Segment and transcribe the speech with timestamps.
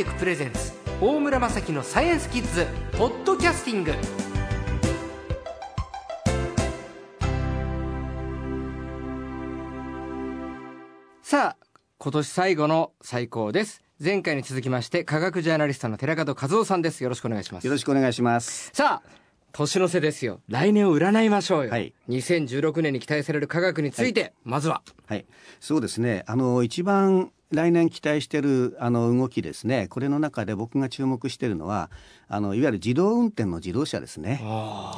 [0.00, 2.66] テクプレゼンツ大村雅樹のサイエンスキッズ
[2.96, 3.92] ポッドキャスティング。
[11.20, 11.56] さあ
[11.98, 13.82] 今年最後の最高です。
[14.02, 17.02] 前回に続きまして科学ジャーナリストの寺門和夫さんです。
[17.02, 17.66] よろしくお願いします。
[17.66, 18.70] よろしくお願いします。
[18.72, 19.10] さあ
[19.52, 20.40] 年の瀬ですよ。
[20.48, 21.64] 来年を占いましょう。
[21.66, 21.92] よ、はい。
[22.08, 24.80] 2016年に期待される科学について、まずは。
[25.04, 25.26] はい。
[25.60, 26.24] そうですね。
[26.26, 29.88] あの一番来年期待しているあの動きですね。
[29.88, 31.90] これの中で僕が注目しているのは
[32.28, 34.40] あのいわゆる自動運転の自動車ですね。
[34.42, 34.94] は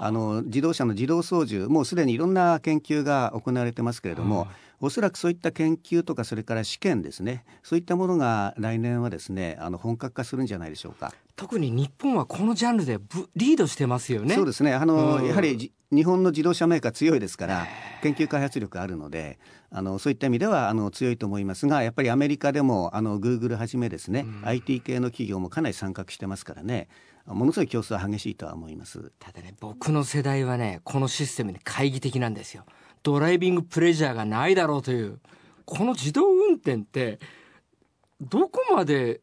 [0.00, 4.48] い、あの自動車の自動操縦もうすでにいろんな研究が行われてますけれども、
[4.80, 7.44] おそらくそういった研究とかそれから試験ですね。
[7.62, 11.12] そういったものが来年はですねあの本格化するんじゃないでしょうか。
[11.36, 14.34] 特に日本はこのジャンルでぶリードしてますよね。
[14.34, 14.74] そうですね。
[14.74, 15.26] あの、うん。
[15.26, 17.66] やはりじ日本の自動車メーカー強いですから
[18.02, 19.38] 研究開発力あるので
[19.72, 26.88] あのそういった意味ではあの強いと思いますがやっぱりアメリカでもあのグーグルはじめですね、IT 系の企業もかなり参画してますからね
[27.26, 29.12] ものすごい競争は激しいとは思います。
[29.20, 32.64] ただね僕の世代はねこのシステムに懐疑的なんですよ
[33.04, 35.20] ドライビングプレジャーがないだろうという
[35.64, 37.20] この自動運転って
[38.20, 39.20] どこまで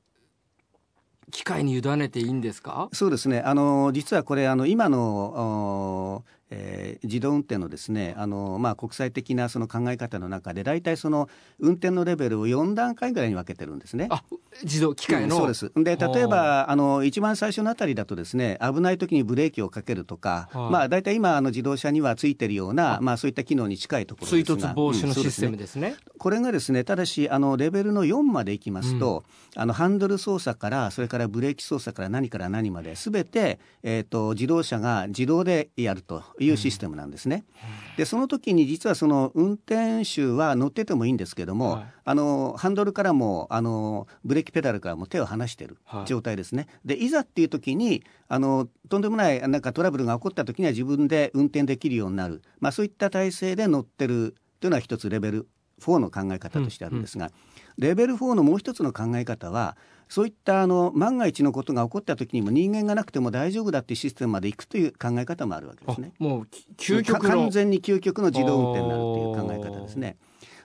[1.30, 2.88] 機械に委ねていいんですか？
[2.94, 3.42] そうですね。
[3.42, 14.08] あの実はこれあの今のおえー自動運転のですね、あのまあ国際的なその考え方の中で大体その運転のレベルを4段階ぐらいに分けてるんですね。
[14.10, 14.24] あ
[14.64, 15.72] 自動機械の、うんそうです。
[15.76, 29.24] で例えばあの一番最初のあたりだとですね、危ない時にブレーキをかけるとか、はいまあ大体今あの自動車にはついてるようなまあそういった機能に近いところ追ですが、突防止のシステムねですね,、これがですねただしあのレベルの4までいきますと、
[29.56, 37.46] あのハンドル操作からそれからブレーキ操作から何から何まですべて、えー、と自動車が自動でやるというシステムなんですね。
[37.98, 41.86] でその時に実はその運転手は乗っててもいいんですけども、はい。
[42.06, 46.06] あのハンドルからもあのブレーキペダルからも手を離しているはい。
[46.06, 46.68] 状態ですね。
[46.86, 55.48] でいざっていう時にあのとんでもないなんかトラブルが起こった時には自分で運転できるようになる、まあ、そういった体制で乗ってるというのは一つレベル
[55.82, 57.32] 4の考え方としてあるんですが、
[57.78, 59.78] レベル4のもう一つの考え方は
[60.10, 66.12] そういったあの万が一のことが起こった時にも人間がなくても大丈夫だっていうシステムまでいくという考え方もあるわけですね。
[66.20, 70.18] あもうき究極完全に究極の自動運転になるという考え方ですね。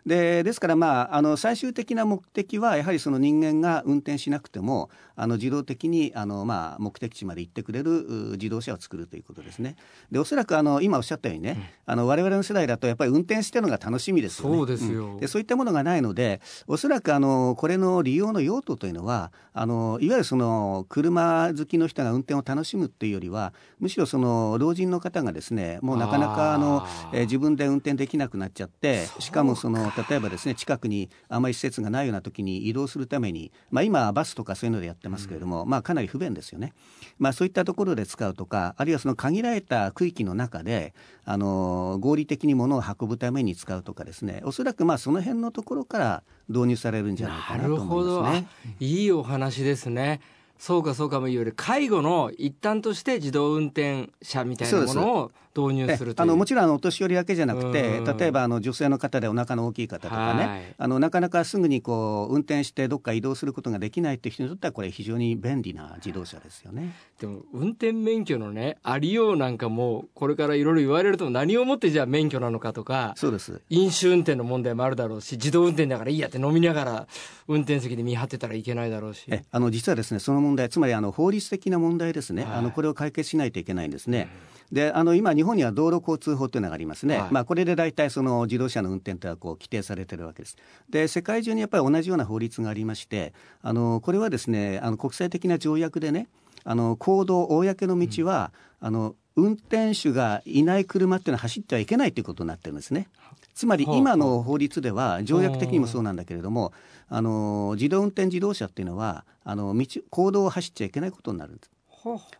[0.05, 9.77] でですから、まあ、あの最終的な目的はやはりその人間が運転しなくてもあの自動的にあの、まあ、目的地まで行ってくれるう自動車を作るということですね。
[10.11, 14.57] でおそらくあの今おっしゃったようにね、あの我々の世代だとやっぱり運転してるのが楽しみですよね。
[14.57, 15.07] そうですよ。
[15.15, 15.17] ん。
[15.19, 36.73] でそういったものがないのでおそらくあのこれの利用の用途というのはあのいわゆるその車好きの人が運転を楽しむっていうよりはむしろその老人の方がですねもうなかなかあのえー自分で運転できなくなっちゃってしかもその例えばですね近くにあまり施設がないような時に移動するために、まあ、今バスとかそういうのでやってますけれども、まあ、かなり不便ですよね、
[37.19, 40.95] まあ、そういったところで使うとかあるいはその限られた区域の中で
[41.25, 48.47] あの合理的に物を運ぶために使うとかですねおそらくまあその辺のところから導入されるんじゃないかなと思いますね。
[48.67, 50.21] あいいお話ですね
[50.63, 56.27] そうかそうかもいわゆる介護の一端として自動運転車みたいなものを導入するという。
[56.27, 58.17] えあのもちろんあのお年寄りだけじゃなくてうん。
[58.17, 60.75] 例えばあの女性の方でお腹の大きい方とかね、はい。
[60.79, 66.95] あのなかなかすぐにこう運転してどっか移動することができないっていう人にとってはこれ非常に便利な自動車ですよね。
[67.21, 73.61] でも運転免許のねありようなんかもこれからいろいろ言われると何をもってじゃあ免許なのかとかそうです。
[73.69, 77.07] 飲酒運転の問題もあるだろうし自動運転だからいいやって飲みながら
[77.49, 79.25] 運転席で見張ってたらいけないだろうし。
[79.29, 82.53] えあの実はですねその問題つまりあの法律的な問題ですね、はい。
[82.55, 84.29] あのこれを解決しないといけないんですね。
[84.71, 87.29] であの今日本には道路交通法というのがありますね、はい。
[87.31, 90.57] まあ、これで大体その自動車の運転というのはこう規定されてるわけです。
[90.89, 96.29] で世界中にやっぱり同じような法律がありましてあのこれはですねあの国際的な条約でね
[96.65, 103.09] あの公道公の道は、あの運転手がいない車っていうのは走ってはいけないということになってるんですね。
[103.55, 106.73] つまり今の法律では条約的にもそうなんだけれども
[107.09, 111.71] あの自動運転自動車っていうのはあの道公道を走っちゃいけないことになるんです。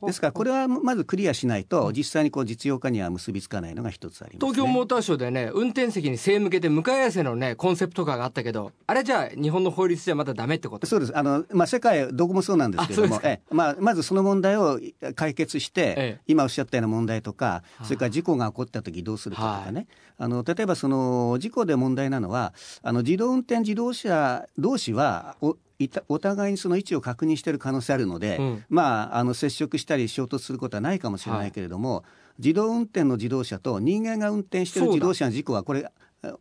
[0.07, 4.53] ですからこれはまずクリアしないと実際にこう実用化には結びつかないのが一つあります、ね。
[4.53, 10.87] 東京モーターショーでね運転席に背向けて向かい合わせのねコンセプトカーがあったけどあれじゃあ日本の法律じゃまだダメってこと？
[10.87, 11.17] そうです。
[11.17, 13.55] あの、まあ、世界どこもそうなんですけれどもええ。
[13.55, 14.81] まあ、まずその問題を
[15.15, 16.21] 解決して、ええ。
[16.27, 19.87] 今おっしゃったような問題とかそれから事故が起こった時どうするかとかね、
[20.19, 25.57] あの例えばその事故で問題なのはあの自動運転自動車同士はお
[26.09, 28.65] お互いにその位置を確認している可能性あるので、うん。
[28.69, 32.05] まあ、あの接触したり衝突することはないかもしれないけれども、
[32.39, 35.91] 自動運転の自動車と人間が運転している自動車の事故はこれ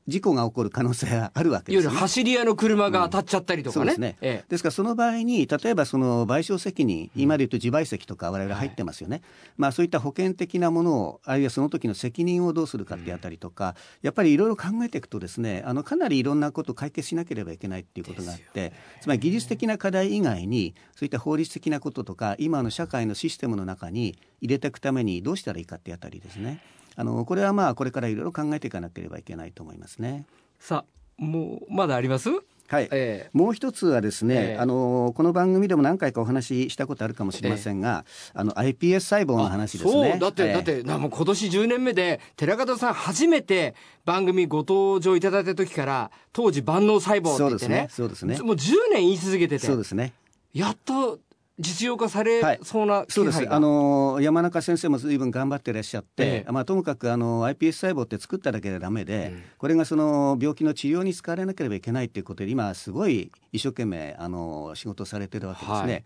[0.07, 3.81] 事故が起こる可能性があるわけです、ね、走り屋の車が当たっちゃったりとかね。
[3.81, 9.23] うん、ですね、ええ、ですからその場合に例えばその賠償責任今で言うと自賠責とか我々入ってますよね、はい、
[9.57, 13.73] まあ、そういった保険的なものをあるいはその時の責任をどうするかってあたりとか、うん、
[14.03, 26.61] やっぱりいろいろ考えていくとですねあのかなりいろんなことを解決しなければいけないっていうことがあって、ね、つまり技術的な課題以外にそういった法律的なこととか今の社会のシステムの中に入れていくためにどうしたらいいかってあたりですね。
[26.95, 30.25] あのこれはまあこれからいろいろ考えていかなければいけないと思いますね。
[30.59, 32.29] さあもうまだあります？
[32.67, 40.17] はい、えー、もう一つはですね、えー、あのこの番組でも何回かお話ししたことあるかもしれませんが、えー、あの iPS 細胞の話ですね。
[40.17, 48.37] だって、えー、だってもう今年10年目で寺門さん初めて番組ご登場いただいた時から当時万能細胞って言ってね、そうですね。
[48.39, 50.13] もう10年言い続けてて、そうですね。
[50.53, 51.19] やっと
[51.59, 53.53] 実用化されそうな、はい、そうです。
[53.53, 65.93] あの山中先生もずいぶん頑張ってらっしゃって、ええ、まあ、ともかくあの iPS 細胞って作っただけでだめで、うん、これがその病気の治療に使われなければいけないということで今すごい一生懸命あの仕事されてるわけですね。
[65.93, 66.03] はい、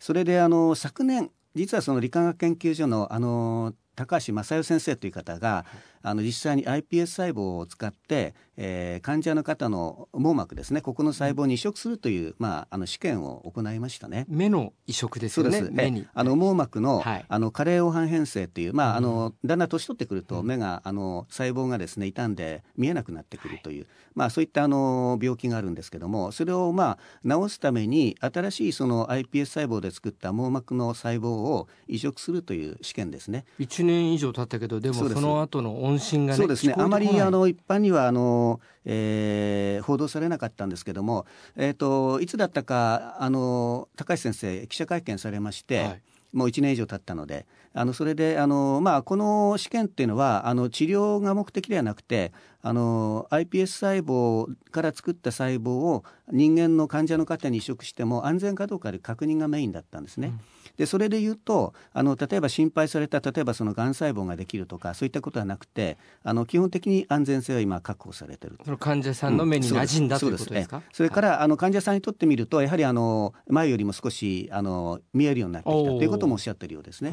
[0.00, 5.64] それであの昨年実はその理化学研究所のあの高橋正代先生という方が、
[6.06, 14.24] あの実際に iPS 細胞を使って、えー、患者の方の網膜ですねここの細胞に移植するという、まあ、あの試験を行いましたね。
[14.28, 16.06] 目の移植ですよね目に。
[16.14, 33.44] あの網膜の,、はい、あの加齢黄斑変性という、まあ、あのだんだん年取ってくると目があの細胞がですね傷んで見えなくなってくるという、はい、まあ、そういったあの病気があるんですけどもそれを、まあ、治すために新しいその iPS 細胞で作った網膜の細胞を移植するという試験ですね。
[33.58, 36.74] 1年以上経ったけどでもその後の音信がねそうですね。
[36.76, 41.26] あまりあの一般にはあの、えー、報道されなかったんですけども、
[41.56, 46.02] えーと、いつだったかあの高橋先生記者会見されまして、はい、
[46.32, 52.32] もう1年以上経ったのであのそれであの、まあ、この試験っていうのはあの治療が目的ではなくて
[52.66, 60.28] あの iPS 細胞から作った細胞を人間の患者の方に移植しても安全かどうかで確認がメインだったんですね。
[60.28, 60.40] うん。
[60.76, 70.82] でそれで言うとあの例えば心配された例えばそのがん細胞ができるとかそういったことはなくてあの基本的に安全性は今確保されてるその患者さんの目に馴染んだ、うん、ということですか？
[70.92, 77.10] それから、あの患者さんにとってみるとやはりあの前よりも少しあの見えるようになってきたということもおっしゃってるようですね。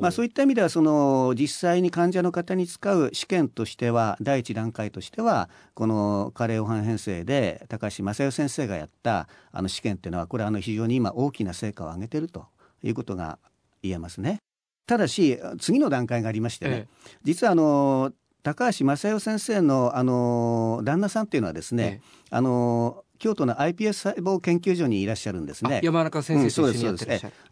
[0.00, 12.46] まあ、そういった意味ではその実際に患者の方に使う試験としては第一段階としてはこの加齢黄斑変性で高橋正代先生がやったあの試験っていうのはこれあの非常に今大きな成果を上げてると
[12.82, 13.38] いうことが
[13.82, 14.38] 言えますね。
[14.86, 18.12] ただし次の段階がありましてね、ええ、実はあの
[18.42, 25.80] 高橋正代先生のあの旦那さんっていうのはですね、え、あの京都の iPS 細胞研究所にいらっしゃるんですね。
[25.82, 26.62] 山中先生。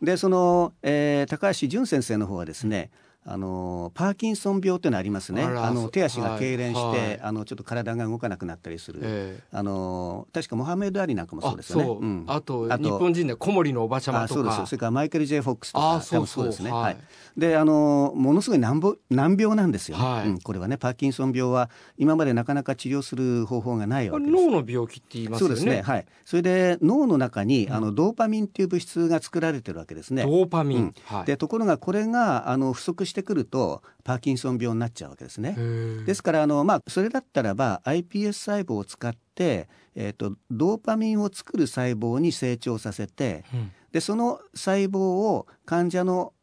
[0.00, 5.42] うん、でその、えー、高橋淳先生の方はですね、うんあのパーキンソン病っていうのありますね。
[5.42, 11.84] あの手足が痙攣して、はい、あのちょっと体が動かなくなったりする、えー、あの確かモハメド・アリなんかもそうですよね。
[11.84, 12.04] う。
[12.04, 14.34] ん、あと日本人で小森のおばちゃまとか。
[14.34, 16.96] そうですそれからマイケル・ジェイ・フォックスとかそうそうですね、はい、
[17.36, 18.80] であのものすごい難
[19.10, 20.28] 難病なんですよ、はい。
[20.28, 24.44] うん、これはねパーキンソン病は今までなかなか治療する方法がないわけです。
[24.44, 25.56] 脳の病気って言いますよね。
[25.56, 25.82] そうですね。
[25.82, 26.06] はい。
[26.24, 30.24] それで脳の中にあのドーパミンっていう物質が作られてるわけですね。
[30.24, 30.94] ドーパミン、うん。
[31.04, 35.56] はい、でところがこれがあの不足してくるとパーキンソン病になっちゃうわけですね。
[36.04, 46.34] ですからあの、まあ、それだったらば iPS 細胞を使って、えーと、ドーパミンを作る細胞に成長させて、うん、でその細胞を患者の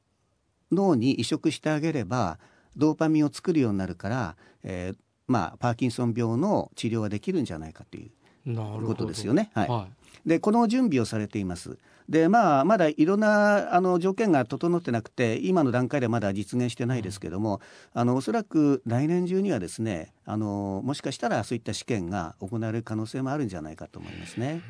[0.72, 2.40] 脳に移植してあげれば
[2.76, 4.98] ドーパミンを作るようになるから、えー
[5.28, 8.12] まあ、パーキンソン病の治療ができるんじゃないかとい
[8.46, 9.52] うことですよね。
[9.54, 11.78] はい、はい、でこの準備をされています。
[12.10, 17.62] でまあ、まだいろんなあの条件が整ってなくて今の段階ではまだ実現してないですけども、
[17.94, 24.62] あのおそらく来年中にはですねあのもしかしたらそういった試験が行われる可能性もあるんじゃないかと思いますね。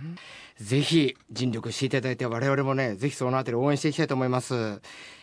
[0.59, 4.79] ぜひ尽力していただいて我々もねぜひそのあたり応援していきたいと思います。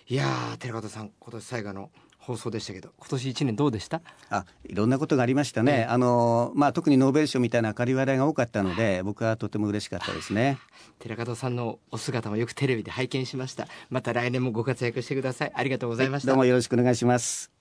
[0.08, 1.90] いやー寺門さん今年最後の
[2.28, 4.02] 放送でしたけど今年一年どうでした？
[4.28, 10.58] あいろんなことがありましたね、あのまあ、特にノーベル賞みたいな明るい話題が多かったので僕はとても嬉しかったですね。
[11.00, 13.66] 寺門さんのお姿もよくテレビで拝見しました。
[13.88, 15.52] また来年もご活躍してください。
[15.54, 17.57] ありがとうございました、どうもよろしくお願いします